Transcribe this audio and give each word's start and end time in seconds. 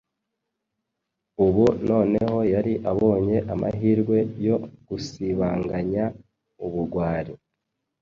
Ubu 1.45 1.65
noneho 1.87 2.37
yari 2.53 2.73
abonye 2.91 3.37
amahirwe 3.53 4.17
yo 4.45 4.55
gusibanganya 4.87 6.05
ubugwari 6.65 7.33